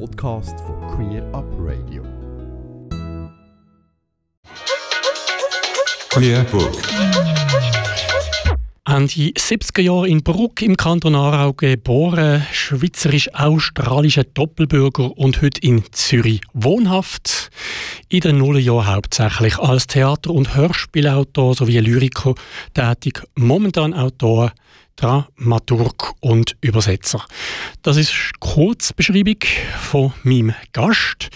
[0.00, 2.02] Podcast von Queer Up Radio.
[6.08, 6.72] Queer Book.
[8.86, 16.40] Ende 70er Jahre in Bruck im Kanton Aarau geboren, schweizerisch-australischer Doppelbürger und heute in Zürich
[16.52, 17.50] wohnhaft.
[18.08, 22.34] In den Nullerjahren hauptsächlich als Theater- und Hörspielautor sowie Lyriker
[22.74, 24.52] tätig, momentan Autor,
[24.96, 27.24] Dramaturg und Übersetzer.
[27.82, 29.38] Das ist die Kurzbeschreibung
[29.80, 31.30] von meinem Gast.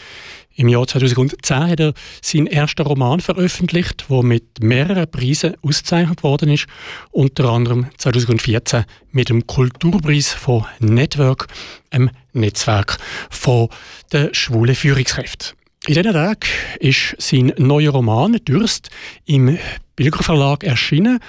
[0.59, 6.51] Im Jahr 2010 hat er seinen ersten Roman veröffentlicht, der mit mehreren Preisen ausgezeichnet worden
[6.51, 6.67] ist.
[7.13, 11.47] Unter anderem 2014 mit dem Kulturpreis von Network,
[11.91, 12.99] einem Netzwerk
[13.31, 13.69] von
[14.11, 15.57] der schwulen Führungskräften.
[15.87, 16.41] In diesen Tagen
[16.81, 18.91] ist sein neuer Roman «Dürst»
[19.27, 19.59] im
[19.95, 21.21] Bilger Verlag erschienen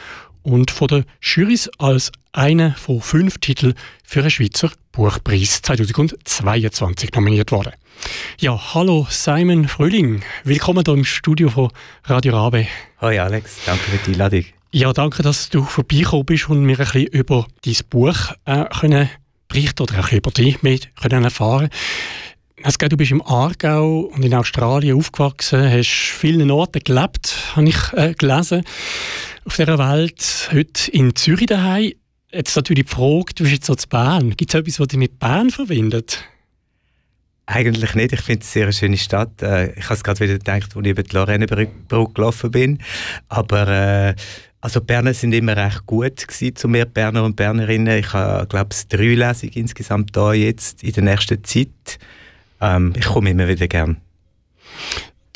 [0.42, 7.52] und von der Jurys als einer von fünf Titeln für einen Schweizer Buchpreis 2022 nominiert
[7.52, 7.74] worden.
[8.40, 10.22] Ja, hallo Simon Frühling.
[10.44, 11.72] Willkommen hier im Studio von
[12.06, 12.68] Radio Rabe.
[13.02, 14.46] Hoi Alex, danke für die Einladung.
[14.72, 19.10] Ja, danke, dass du vorbeigekommen bist und wir ein bisschen über dein Buch äh, können
[19.48, 21.70] berichten oder auch über dich mehr können erfahren
[22.64, 27.70] es geht, du bist im Aargau und in Australien aufgewachsen, hast vielen Orten gelebt, habe
[27.70, 28.64] ich äh, gelesen,
[29.46, 30.50] auf dieser Welt.
[30.52, 31.94] Heute in Zürich daheim.
[32.32, 34.36] Jetzt natürlich die Frage, du bist jetzt so zu Bern.
[34.36, 36.24] Gibt es etwas, was dich mit Bern verbindet?
[37.48, 38.14] Eigentlich nicht.
[38.14, 39.42] Ich finde es eine sehr schöne Stadt.
[39.42, 42.80] Äh, ich habe es gerade wieder gedacht, als ich über die Lorrainebrücke gelaufen bin.
[43.30, 44.16] Aber äh,
[44.62, 47.98] also Berner sind immer recht gut gewesen zu mir, Berner und Bernerinnen.
[47.98, 51.98] Ich habe, glaube ich, drei Lesungen insgesamt da jetzt in der nächsten Zeit.
[52.62, 53.98] Ähm, ich komme immer wieder gern.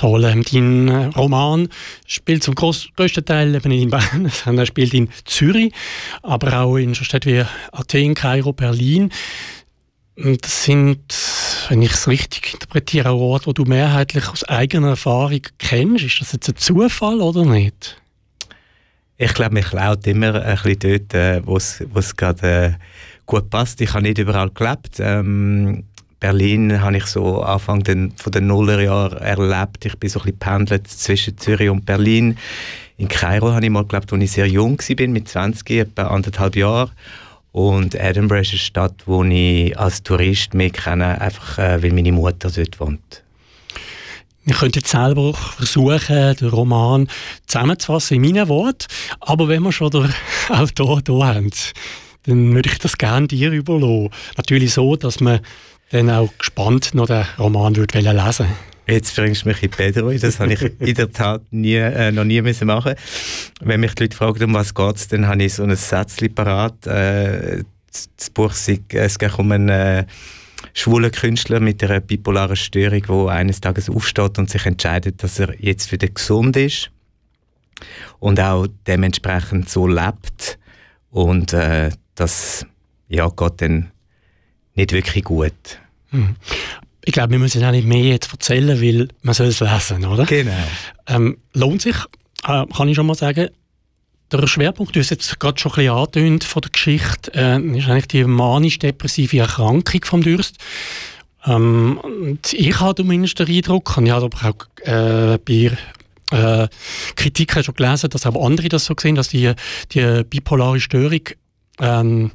[0.03, 0.21] Toll.
[0.21, 1.69] Dein äh, Roman
[2.05, 5.71] spielt zum größten Teil eben in Bern, er spielt in Zürich,
[6.21, 9.13] aber auch in Städten wie Athen, Kairo, Berlin.
[10.17, 10.99] Das sind,
[11.69, 16.03] wenn ich es richtig interpretiere, auch Orte, die du mehrheitlich aus eigener Erfahrung kennst.
[16.03, 17.95] Ist das jetzt ein Zufall oder nicht?
[19.15, 22.71] Ich glaube, mich klaut immer ein bisschen dort, äh, wo es gerade äh,
[23.25, 23.79] gut passt.
[23.79, 24.99] Ich habe nicht überall gelebt.
[24.99, 25.85] Ähm,
[26.23, 29.83] Berlin habe ich so Anfang den, von den Nullerjahren erlebt.
[29.83, 32.37] Ich bin so ein bisschen pendelt zwischen Zürich und Berlin.
[32.95, 36.55] In Kairo habe ich mal gelebt, als ich sehr jung war, mit 20, etwa anderthalb
[36.55, 36.91] Jahren.
[37.51, 42.13] Und Edinburgh ist eine Stadt, wo ich als Tourist mich kenne, einfach äh, weil meine
[42.13, 43.21] Mutter dort wohnt.
[44.45, 47.09] Ich könnte jetzt selber versuchen, den Roman
[47.47, 48.85] zusammenzufassen in meinen Worten.
[49.19, 50.13] Aber wenn wir schon den
[50.47, 51.51] Autor hier haben,
[52.25, 54.09] dann würde ich das gerne dir überlassen.
[54.37, 55.41] Natürlich so, dass man
[55.93, 58.47] dann auch gespannt noch den Roman würde lesen
[58.85, 62.25] Jetzt bringst du mich in Pedro, das habe ich in der Tat nie, äh, noch
[62.25, 62.95] nie müssen machen
[63.61, 66.33] Wenn mich die Leute fragen, um was geht es, dann habe ich so ein Sätzchen
[66.33, 66.85] parat.
[66.87, 70.05] Äh, das Buch sagt, es geht um einen äh,
[70.73, 75.53] schwulen Künstler mit einer bipolaren Störung, der eines Tages aufsteht und sich entscheidet, dass er
[75.61, 76.89] jetzt wieder gesund ist
[78.19, 80.57] und auch dementsprechend so lebt.
[81.09, 82.65] Und äh, das
[83.07, 83.91] ja, geht dann
[84.75, 85.79] nicht wirklich gut.
[86.13, 86.35] Hm.
[87.05, 90.25] Ich glaube, wir müssen auch nicht mehr jetzt erzählen, weil man soll es lesen, oder?
[90.25, 90.51] Genau.
[91.07, 91.97] Ähm, lohnt sich,
[92.47, 93.49] äh, kann ich schon mal sagen,
[94.31, 97.87] der Schwerpunkt, du hast jetzt gerade schon ein bisschen angetönt von der Geschichte, äh, ist
[97.87, 100.55] eigentlich die manisch-depressive Erkrankung vom Durst.
[101.45, 105.77] Ähm, und ich habe zumindest den Eindruck, und ich habe aber auch äh, bei
[106.31, 106.67] äh,
[107.15, 109.51] Kritik schon gelesen, dass auch andere das so sehen, dass die,
[109.91, 111.21] die bipolare Störung
[111.79, 112.31] ähm,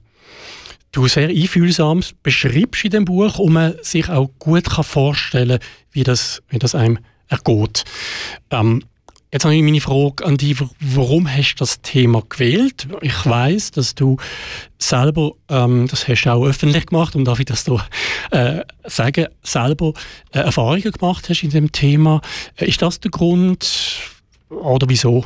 [0.92, 5.58] du sehr einfühlsam beschreibst in dem Buch und man sich auch gut kann vorstellen
[5.92, 7.84] wie das, wie das einem ergeht.
[8.50, 8.82] Ähm,
[9.32, 12.88] jetzt habe ich meine Frage an dich, warum hast du das Thema gewählt?
[13.02, 14.16] Ich weiß, dass du
[14.78, 17.80] selber, ähm, das hast du auch öffentlich gemacht und darf ich das so
[18.30, 19.92] äh, sagen, selber
[20.32, 22.20] äh, Erfahrungen gemacht hast in dem Thema.
[22.56, 24.00] Äh, ist das der Grund
[24.48, 25.24] oder wieso?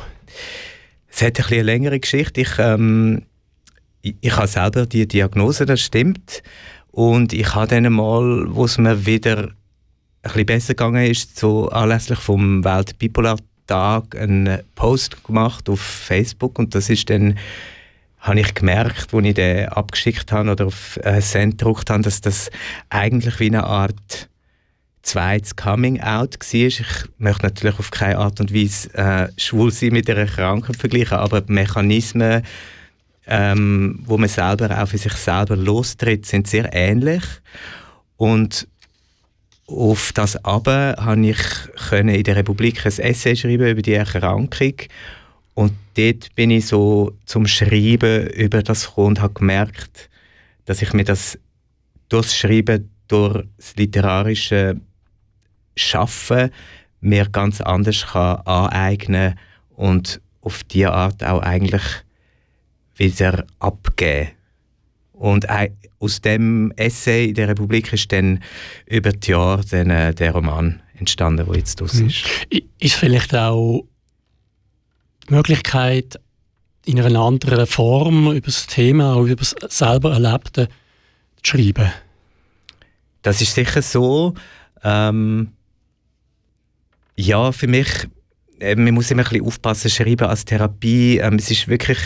[1.07, 2.41] Es hat ein bisschen eine längere Geschichte.
[2.41, 3.23] Ich ähm
[4.03, 6.43] ich, ich habe selber die Diagnose, das stimmt.
[6.91, 9.53] Und ich habe dann mal, wo es mir wieder ein
[10.21, 16.89] bisschen besser gegangen ist, so anlässlich vom Weltbipolar-Tag einen Post gemacht auf Facebook und das
[16.89, 17.39] ist dann
[18.19, 22.49] habe ich gemerkt, als ich den abgeschickt habe oder auf Send gedruckt habe, dass das
[22.89, 24.29] eigentlich wie eine Art
[25.01, 26.53] zweites Coming-out war.
[26.53, 26.85] Ich
[27.17, 31.41] möchte natürlich auf keine Art und Weise äh, schwul sein mit einer Krankheit vergleichen, aber
[31.41, 32.43] die Mechanismen
[33.27, 37.23] ähm, wo man selber auch für sich selber lostritt, sind sehr ähnlich.
[38.17, 38.67] Und
[39.67, 41.37] auf das aber habe ich
[41.89, 44.75] können in der Republik ein Essay schreiben über die Erkrankung
[45.55, 50.09] und dort bin ich so zum Schreiben über das gekommen und habe gemerkt,
[50.65, 51.37] dass ich mir das
[52.09, 54.79] durchs Schreiben durch das literarische
[55.75, 56.49] Schaffen
[57.01, 59.37] mir ganz anders kann aneignen
[59.75, 61.83] und auf diese Art auch eigentlich
[62.95, 64.29] wieder abgeben.
[65.13, 65.47] Und
[65.99, 68.43] aus dem Essay in der Republik ist dann
[68.87, 72.07] über die Jahre dann, äh, der Roman entstanden, der jetzt draus mhm.
[72.07, 72.25] ist.
[72.79, 73.85] Ist vielleicht auch
[75.27, 76.19] die Möglichkeit,
[76.85, 80.67] in einer anderen Form über das Thema, auch über das selber Erlebte
[81.41, 81.91] zu schreiben?
[83.21, 84.33] Das ist sicher so.
[84.83, 85.53] Ähm,
[87.15, 87.87] ja, für mich,
[88.59, 91.17] äh, man muss immer ein bisschen aufpassen, schreiben als Therapie.
[91.17, 91.99] Ähm, es ist wirklich,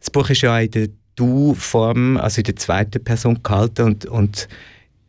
[0.00, 4.48] das Buch ist ja in der Du-Form, also in der zweiten Person gehalten und, und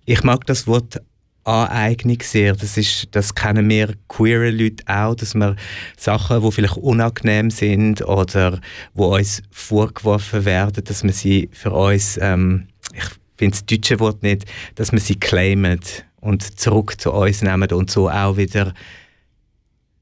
[0.06, 1.00] ich mag das Wort
[1.44, 2.56] Aneignung sehr.
[2.56, 5.56] Das, ist, das kennen wir queere Leute auch, dass wir
[5.98, 8.60] Sachen, die vielleicht unangenehm sind oder
[8.94, 13.06] wo uns vorgeworfen werden, dass wir sie für uns, ähm, ich
[13.38, 14.46] finde das deutsche Wort nicht,
[14.76, 15.80] dass wir sie claimen
[16.20, 18.74] und zurück zu uns nehmen und so auch wieder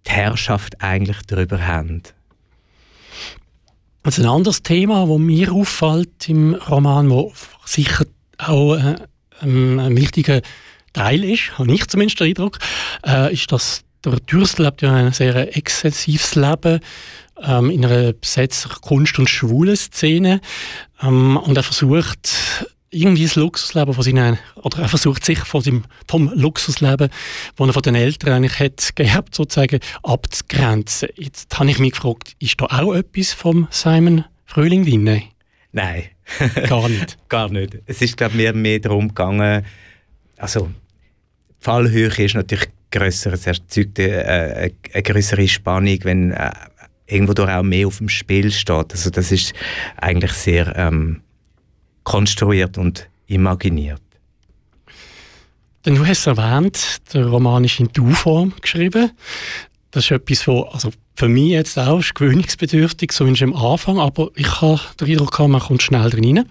[0.07, 2.03] die Herrschaft eigentlich darüber haben.
[4.03, 7.33] Also ein anderes Thema, das mir auffällt im Roman, wo
[7.65, 8.05] sicher
[8.37, 8.95] auch äh,
[9.41, 10.41] ein wichtiger
[10.93, 12.59] Teil ist, habe ich zumindest den Eindruck,
[13.05, 16.79] äh, ist, dass der Dürstel lebt ja ein sehr exzessives Leben
[17.41, 20.39] ähm, in einer besetzten Kunst- und schwulen Szene
[21.01, 25.83] ähm, und er versucht irgendwie das Luxusleben von seinen, oder er versucht sich von seinem,
[26.07, 27.09] vom Luxusleben,
[27.55, 31.09] das er von den Eltern eigentlich hat gehabt, sozusagen abzugrenzen.
[31.15, 35.23] Jetzt habe ich mich gefragt, ist da auch etwas vom Simon Frühling drin?
[35.71, 36.03] Nein.
[36.67, 37.17] Gar nicht?
[37.29, 37.77] Gar nicht.
[37.85, 39.65] Es ist, glaube ich, mir mehr darum gegangen,
[40.37, 40.69] also
[41.49, 46.51] die Fallhöhe ist natürlich grösser, es erzeugt eine, eine, eine größere Spannung, wenn äh,
[47.07, 48.91] irgendwo auch mehr auf dem Spiel steht.
[48.91, 49.53] Also das ist
[49.97, 51.21] eigentlich sehr ähm,
[52.07, 54.01] konstruiert und imaginiert.
[55.85, 59.11] Denn du hast erwähnt, der Roman ist in Du-Form geschrieben.
[59.91, 64.29] Das ist etwas, was also für mich jetzt auch ist gewöhnungsbedürftig, zumindest am Anfang, aber
[64.35, 66.45] ich habe den Eindruck, man kommt schnell drin.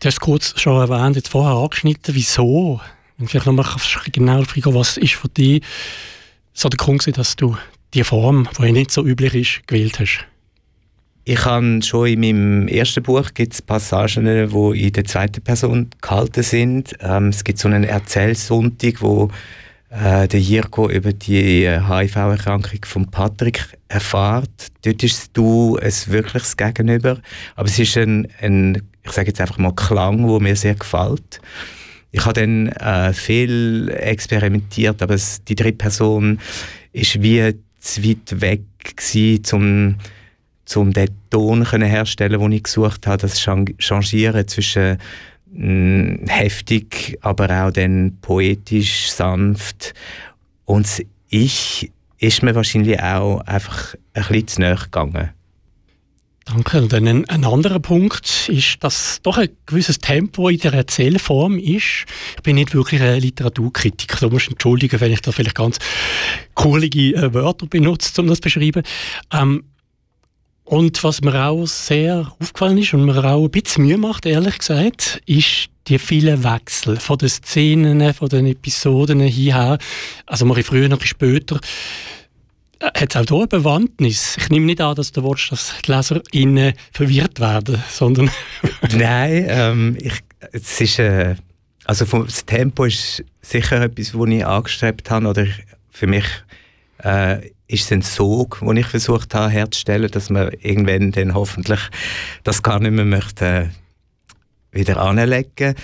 [0.00, 2.78] Du hast kurz schon erwähnt, jetzt vorher angeschnitten, wieso?
[3.18, 3.66] Und vielleicht nochmal
[4.12, 5.62] genau fragen, was ist für dich
[6.52, 7.56] so der Grund, dass du
[7.94, 10.26] die Form, die nicht so üblich ist, gewählt hast?
[11.30, 16.42] Ich habe schon in meinem ersten Buch gibt's Passagen, die in der zweiten Person gehalten
[16.42, 16.94] sind.
[17.00, 19.28] Ähm, es gibt so einen Erzählsonntag, wo
[19.90, 24.68] äh, der Jirko über die HIV-Erkrankung von Patrick erfahrt.
[24.80, 27.18] Dort ist du ein wirkliches Gegenüber,
[27.56, 31.42] aber es ist ein, ein ich sage jetzt einfach mal Klang, wo mir sehr gefällt.
[32.10, 36.40] Ich habe dann äh, viel experimentiert, aber es, die dritte Person
[36.94, 38.62] ist wie zu weit weg
[38.96, 39.96] gewesen, um
[40.68, 44.98] zum den Ton herstellen, den ich gesucht habe, das Changieren zwischen
[45.50, 49.94] mh, mm, heftig, aber auch dann poetisch, sanft.
[50.66, 55.30] Und das Ich ist mir wahrscheinlich auch einfach ein bisschen zu nahe gegangen.
[56.44, 56.82] Danke.
[56.82, 62.06] Und ein, ein anderer Punkt ist, dass doch ein gewisses Tempo in der Erzählform ist.
[62.36, 65.78] Ich bin nicht wirklich ein Literaturkritiker, du musst entschuldigen, wenn ich da vielleicht ganz
[66.54, 68.82] kurlige äh, Wörter benutze, um das zu beschreiben.
[69.32, 69.64] Ähm,
[70.68, 74.58] und was mir auch sehr aufgefallen ist und mir auch ein bisschen Mühe macht, ehrlich
[74.58, 79.78] gesagt, ist die vielen Wechsel von den Szenen, von den Episoden hierher.
[80.26, 81.58] Also mal früher, noch später
[82.82, 84.36] hat es auch hier eine Bewandtnis?
[84.36, 88.30] Ich nehme nicht an, dass du willst, dass die LeserInnen verwirrt werden, sondern...
[88.94, 90.20] Nein, ähm, ich,
[90.52, 90.98] es ist...
[90.98, 91.36] Äh,
[91.86, 95.46] also das Tempo ist sicher etwas, das ich angestrebt habe, oder
[95.90, 96.26] für mich
[97.04, 101.80] äh, ist es ein Sog, den ich versucht habe herzustellen, dass man irgendwann dann hoffentlich
[102.44, 103.68] das gar nicht mehr möchte äh,
[104.72, 105.74] wieder anlegen.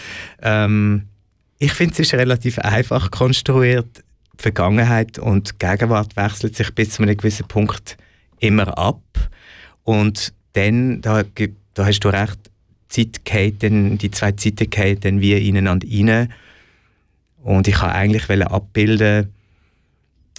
[0.42, 1.08] Ähm,
[1.58, 4.04] ich finde, es ist relativ einfach konstruiert
[4.38, 7.96] die Vergangenheit und die Gegenwart wechselt sich bis zu einem gewissen Punkt
[8.40, 9.00] immer ab.
[9.84, 11.22] Und dann, da,
[11.74, 12.38] da hast du recht,
[12.88, 16.32] Zeit geht dann, die zwei Zeiten gehen dann wie ineinander rein.
[17.42, 19.32] Und ich wollte eigentlich abbilden,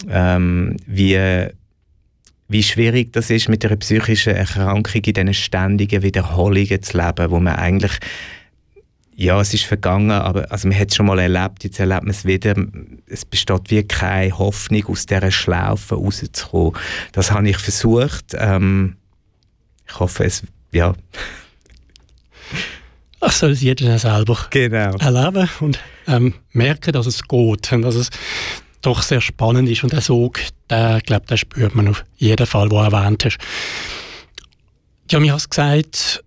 [0.08, 1.48] ähm, wie,
[2.48, 7.40] wie schwierig das ist, mit einer psychischen Erkrankung in diesen ständigen Wiederholungen zu leben, wo
[7.40, 7.98] man eigentlich
[9.18, 12.10] ja, es ist vergangen, aber also man hat es schon mal erlebt, jetzt erlebt man
[12.10, 12.54] es wieder.
[13.06, 16.74] Es besteht wie keine Hoffnung, aus dieser Schlaufe rauszukommen.
[17.12, 18.34] Das habe ich versucht.
[18.34, 18.96] Ähm,
[19.88, 20.92] ich hoffe, es, ja.
[23.20, 24.96] Ach, soll es jeder selber genau.
[24.98, 28.10] erleben und ähm, merken, dass es geht und dass es
[28.86, 29.82] doch sehr spannend ist.
[29.82, 30.40] Und der Sog,
[30.70, 33.38] der, glaube den spürt man auf jeden Fall, wo erwähnt hast.
[35.10, 36.22] Ja, mir hast gesagt,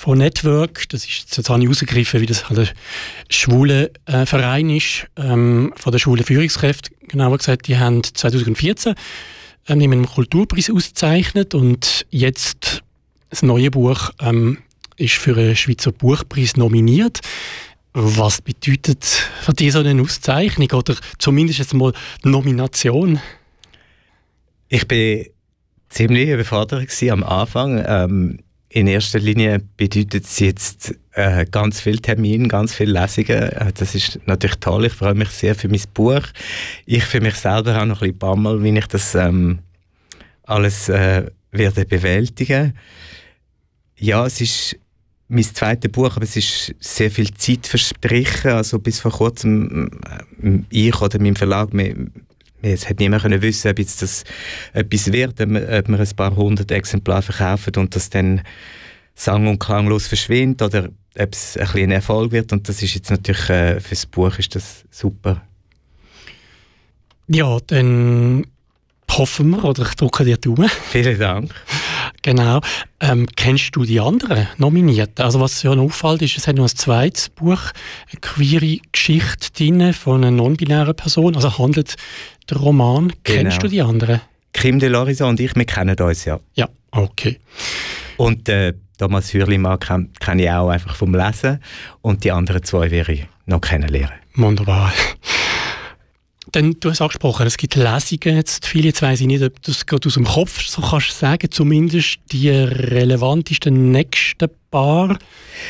[0.00, 0.88] von Network.
[0.88, 2.68] Das ist, jetzt habe ich rausgegriffen, wie das der
[3.28, 8.94] schwule äh, Verein ist, ähm, von der schwulen Führungskräfte, genauer gesagt, die haben 2014
[9.68, 12.82] ähm, mit einem Kulturpreis ausgezeichnet und jetzt
[13.28, 14.58] das neue Buch ähm,
[14.96, 17.20] ist für einen Schweizer Buchpreis nominiert.
[17.92, 21.92] Was bedeutet für dich so eine Auszeichnung oder zumindest jetzt mal
[22.22, 23.20] Nomination?
[24.68, 25.26] Ich bin
[25.88, 27.82] ziemlich überfordert am Anfang.
[27.84, 33.42] Ähm, in erster Linie bedeutet es jetzt äh, ganz viele Termine, ganz viele Lesungen.
[33.42, 34.86] Äh, das ist natürlich toll.
[34.86, 36.22] Ich freue mich sehr für mein Buch.
[36.86, 39.58] Ich für mich selber auch noch ein bisschen Bammel, wie ich das ähm,
[40.44, 42.74] alles äh, werde bewältigen.
[43.96, 44.76] Ja, es ist
[45.30, 48.50] mein zweites Buch, aber es ist sehr viel Zeit verstrichen.
[48.50, 49.90] Also bis vor kurzem
[50.42, 51.94] äh, ich oder mein Verlag, wir,
[52.62, 54.24] es hat niemand können wissen, ob jetzt das
[54.72, 58.42] etwas wird, ob wir, ein paar hundert Exemplare verkaufen und das dann
[59.14, 62.52] sang- und klanglos verschwindet oder ob es ein, ein Erfolg wird.
[62.52, 65.42] Und das ist jetzt natürlich äh, für das Buch ist das super.
[67.28, 68.44] Ja, dann
[69.08, 70.68] hoffen wir, oder ich drücke dir die Daumen.
[70.90, 71.54] Vielen Dank.
[72.22, 72.60] Genau.
[73.00, 75.24] Ähm, kennst du die anderen Nominierten?
[75.24, 77.60] Also was ja noch auffällt, ist, es hat noch ein zweites Buch,
[78.10, 81.34] eine queere Geschichte drin von einer non-binären Person.
[81.34, 81.96] Also handelt
[82.50, 83.12] der Roman.
[83.24, 83.42] Genau.
[83.42, 84.20] Kennst du die anderen?
[84.52, 86.40] Kim de Lorison und ich, wir kennen uns, ja.
[86.54, 87.38] Ja, okay.
[88.16, 91.60] Und äh, Thomas Hürlimann kenne kenn ich auch einfach vom Lesen
[92.02, 94.18] und die anderen zwei werde ich noch kennenlernen.
[94.34, 94.92] Wunderbar.
[96.54, 99.70] Denn du hast angesprochen, es gibt Lesungen jetzt viele, jetzt weiss ich nicht, ob du
[99.70, 105.18] es gerade aus dem Kopf so kannst sagen, zumindest die relevantesten nächsten paar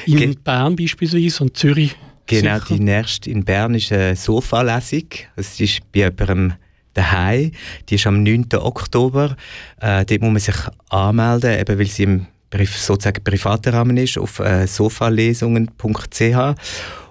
[0.07, 1.97] in Ge Bern beispielsweise und Zürich.
[2.27, 2.75] Genau, sicher.
[2.75, 5.09] die nächste in Bern ist eine Sofa-Lesung.
[5.37, 6.55] Es ist bei jemandem
[6.95, 7.53] daheim.
[7.89, 8.47] Die ist am 9.
[8.55, 9.37] Oktober.
[9.81, 10.57] Äh, dort muss man sich
[10.89, 16.55] anmelden, eben weil sie im sozusagen privaten Rahmen ist, auf äh, sofalesungen.ch.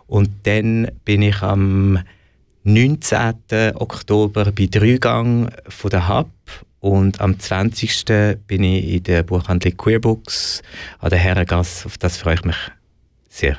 [0.07, 1.99] Und dann bin ich am
[2.63, 3.75] 19.
[3.75, 6.29] Oktober bei Dreigang von der Hub
[6.79, 8.05] und am 20.
[8.47, 10.61] bin ich in der Buchhandlung Queerbooks
[10.99, 11.85] an der Herrengasse.
[11.85, 12.57] Auf das freue ich mich
[13.29, 13.57] sehr.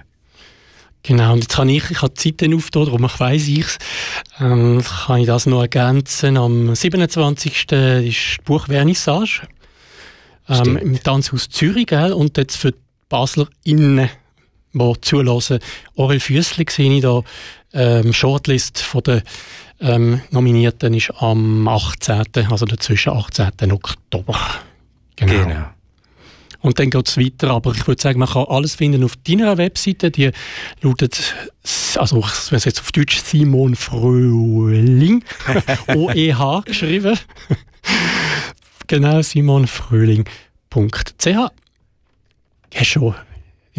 [1.02, 3.78] Genau, und jetzt kann ich, ich habe die Zeiten aufgetan, darum weiss ich es,
[4.38, 6.37] ähm, kann ich das noch ergänzen.
[6.37, 7.52] Am 27.
[7.52, 9.49] ist die Buchvernissage
[10.49, 12.12] ähm, im Tanzhaus Zürich, gell?
[12.12, 12.78] und jetzt für die
[13.09, 14.11] Basler Innen,
[14.73, 15.59] die zulassen,
[15.97, 17.23] Aurel Füssli sehe ich da
[17.73, 19.23] ähm, Shortlist von der
[19.81, 23.73] ähm, Nominierten ist am 18., also dazwischen 18.
[23.73, 24.39] Oktober.
[25.17, 25.45] Genau.
[25.45, 25.67] genau.
[26.62, 29.57] Und dann geht es weiter, aber ich würde sagen, man kann alles finden auf deiner
[29.57, 30.31] Webseite, die
[30.83, 31.35] lautet,
[31.97, 35.25] also wenn es jetzt auf Deutsch Simon Fröhling,
[35.95, 37.19] O-E-H geschrieben,
[38.87, 40.29] genau, simonfröhling.ch.
[42.71, 43.15] Du schon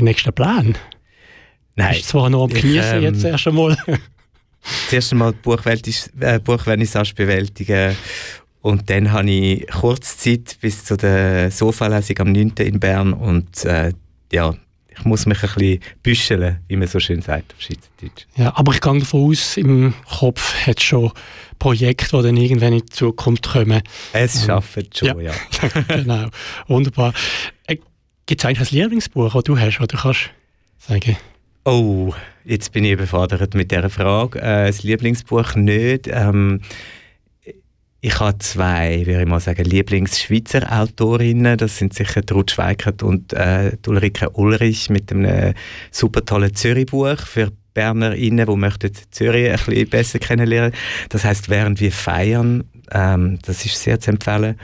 [0.02, 0.78] den nächsten Plan?
[1.76, 1.96] Nein.
[1.96, 3.78] Ist zwar noch am Genießen ähm, jetzt erst einmal.
[4.90, 7.96] zuerst einmal die äh, Buchvernissage bewältigen
[8.62, 12.54] und dann habe ich kurz Zeit bis zu der Sofalesung am 9.
[12.60, 13.94] in Bern und äh,
[14.32, 14.54] ja,
[14.90, 18.28] ich muss mich ein bisschen büscheln, wie man so schön sagt auf Schweizerdeutsch.
[18.36, 21.12] Ja, aber ich gehe davon aus, im Kopf hat es schon
[21.58, 23.82] Projekte, die dann irgendwann in die Zukunft kommen.
[24.14, 25.32] Es ähm, schafft schon, ja.
[25.32, 25.70] ja.
[25.88, 26.28] genau,
[26.68, 27.14] wunderbar.
[28.26, 30.30] Gibt es eigentlich ein Lieblingsbuch, das du hast, oder kannst
[30.78, 31.18] sagen?
[31.64, 32.14] Oh,
[32.44, 34.40] jetzt bin ich überfordert mit dieser Frage.
[34.40, 36.08] Äh, das Lieblingsbuch nicht.
[36.08, 36.62] Ähm,
[38.04, 41.58] ich habe zwei, würde ich mal sagen, Lieblingsschweizer Autorinnen.
[41.58, 45.54] Das sind sicher Ruth Schweikert und äh, Ulrike Ulrich mit einem
[45.92, 50.74] super tollen Zürich-Buch für BernerInnen, die möchten Zürich ein bisschen besser kennenlernen.
[51.10, 54.58] Das heißt, während wir feiern, ähm, das ist sehr zu empfehlen.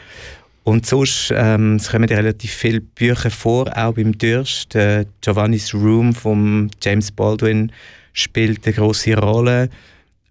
[0.68, 4.76] Und sonst ähm, es kommen relativ viele Bücher vor, auch beim Durst.
[4.76, 7.72] Äh, Giovanni's Room von James Baldwin
[8.12, 9.70] spielt eine große Rolle.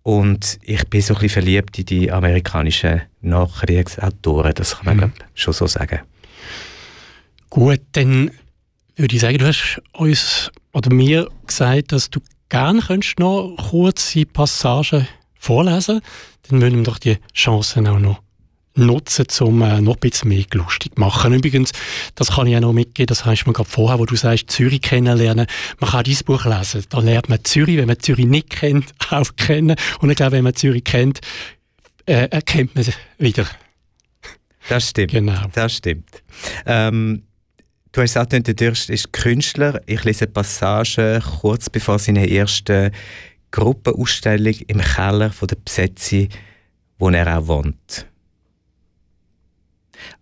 [0.02, 5.12] Und ich bin so ein bisschen verliebt in die amerikanischen Nachkriegsautoren, das kann man mhm.
[5.32, 6.00] schon so sagen.
[7.48, 8.30] Gut, dann
[8.94, 14.26] würde ich sagen, du hast uns oder mir gesagt, dass du gerne könntest noch kurze
[14.26, 16.02] Passagen vorlesen
[16.50, 18.25] Dann würden wir doch die Chancen auch noch
[18.76, 21.34] nutzen, um äh, noch ein bisschen mehr lustig zu machen.
[21.34, 21.72] Übrigens,
[22.14, 24.50] das kann ich auch noch mitgeben, das hast du mir gerade vorher, wo du sagst,
[24.50, 25.46] Zürich kennenlernen.
[25.80, 26.84] Man kann dieses Buch lesen.
[26.88, 29.76] Da lernt man Zürich, wenn man Zürich nicht kennt, auch kennen.
[30.00, 31.20] Und ich glaube, wenn man Zürich kennt,
[32.06, 33.46] äh, erkennt man es wieder.
[34.68, 35.12] Das stimmt.
[35.12, 35.40] Genau.
[35.52, 36.22] Das stimmt.
[36.66, 37.22] Ähm,
[37.92, 39.80] du hast gesagt, der Dürst ist Künstler.
[39.86, 42.90] Ich lese Passagen kurz bevor seine erste
[43.52, 46.28] Gruppenausstellung im Keller von der Besetzung,
[46.98, 48.06] wo er auch wohnt.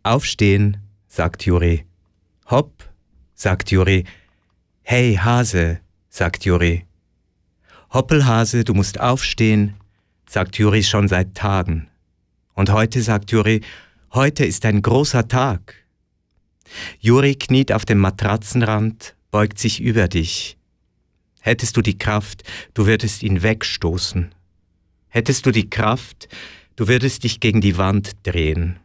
[0.02, 1.84] Aufstehen, sagt Juri.
[2.50, 2.88] Hopp,
[3.34, 4.04] sagt Juri.
[4.82, 6.86] Hey Hase, sagt Juri.
[7.92, 9.74] Hoppelhase, du musst aufstehen,
[10.28, 11.88] sagt Juri schon seit Tagen.
[12.54, 13.62] Und heute sagt Juri,
[14.12, 15.74] heute ist ein großer Tag.
[16.98, 20.56] Juri kniet auf dem Matratzenrand, beugt sich über dich.
[21.40, 24.34] Hättest du die Kraft, du würdest ihn wegstoßen.
[25.08, 26.28] Hättest du die Kraft,
[26.76, 28.80] du würdest dich gegen die Wand drehen.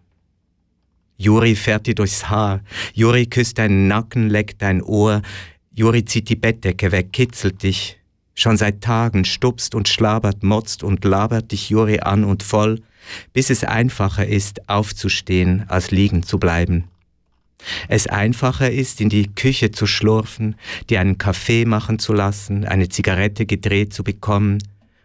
[1.19, 2.61] Juri fährt dir durchs Haar,
[2.93, 5.21] Juri küsst deinen Nacken, leckt dein Ohr,
[5.75, 7.99] Juri zieht die Bettdecke weg, kitzelt dich.
[8.35, 12.81] Schon seit Tagen stupst und schlabert, motzt und labert dich Juri an und voll,
[13.33, 16.85] bis es einfacher ist, aufzustehen, als liegen zu bleiben.
[17.89, 20.55] Es einfacher ist, in die Küche zu schlurfen,
[20.89, 24.59] dir einen Kaffee machen zu lassen, eine Zigarette gedreht zu bekommen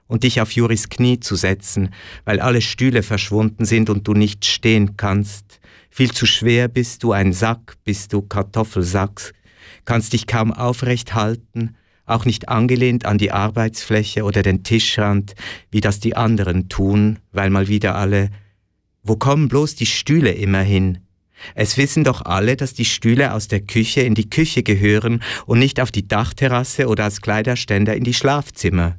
[0.06, 1.90] und dich auf Juris Knie zu setzen,
[2.24, 5.58] weil alle Stühle verschwunden sind und du nicht stehen kannst.
[5.96, 9.32] Viel zu schwer bist du ein Sack, bist du Kartoffelsack,
[9.84, 15.36] kannst dich kaum aufrecht halten, auch nicht angelehnt an die Arbeitsfläche oder den Tischrand,
[15.70, 18.30] wie das die anderen tun, weil mal wieder alle
[19.04, 20.98] Wo kommen bloß die Stühle immer hin?
[21.54, 25.60] Es wissen doch alle, dass die Stühle aus der Küche in die Küche gehören und
[25.60, 28.98] nicht auf die Dachterrasse oder als Kleiderständer in die Schlafzimmer.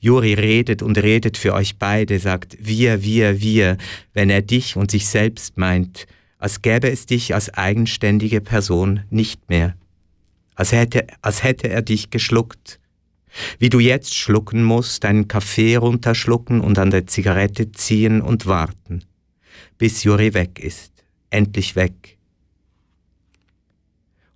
[0.00, 3.76] Juri redet und redet für euch beide, sagt wir, wir, wir,
[4.12, 6.06] wenn er dich und sich selbst meint,
[6.38, 9.74] als gäbe es dich als eigenständige Person nicht mehr
[10.54, 12.80] als hätte, als hätte er dich geschluckt.
[13.58, 19.04] Wie du jetzt schlucken musst, deinen Kaffee runterschlucken und an der Zigarette ziehen und warten,
[19.76, 20.92] bis Juri weg ist,
[21.30, 22.16] endlich weg.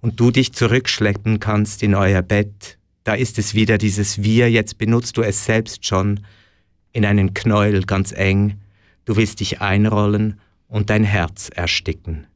[0.01, 2.78] Und du dich zurückschleppen kannst in euer Bett,
[3.09, 6.21] da ist es wieder dieses Wir, jetzt benutzt du es selbst schon,
[6.93, 8.61] in einen Knäuel ganz eng,
[9.07, 10.39] du willst dich einrollen
[10.69, 12.27] und dein Herz ersticken.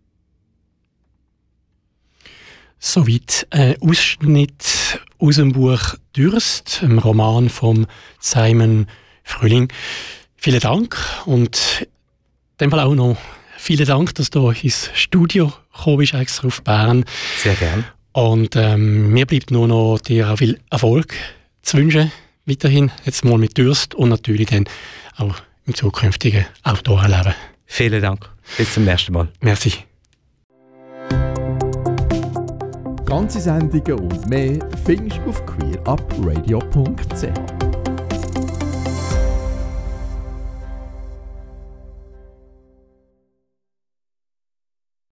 [2.79, 7.87] Soweit ein Ausschnitt aus dem Buch Dürst, einem Roman von
[8.19, 8.87] Simon
[9.25, 9.71] Frühling.
[10.37, 11.87] Vielen Dank und in
[12.63, 13.19] dem Fall auch noch
[13.59, 17.05] vielen Dank, dass du ins Studio gekommen bist, extra auf Bern.
[17.37, 17.85] Sehr gern.
[18.13, 21.15] Und ähm, mir bleibt nur noch dir auch viel Erfolg
[21.63, 22.13] zu wünschen,
[22.45, 24.67] weiterhin, jetzt mal mit Dürst und natürlich dann
[25.17, 27.35] auch im zukünftigen Autorenleben.
[27.67, 28.29] Vielen Dank.
[28.59, 29.29] Bis zum nächsten Mal.
[29.41, 29.73] Merci.
[33.07, 37.62] Ganze Sendungen und mehr findest du auf queerupradio.ch.